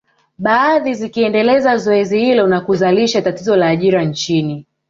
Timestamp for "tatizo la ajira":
3.21-4.03